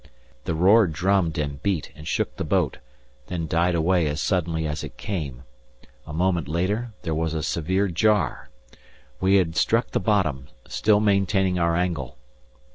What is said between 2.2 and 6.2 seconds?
the boat, then died away as suddenly as it came; a